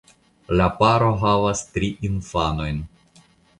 [0.59, 2.83] La paro havas tri infanojn.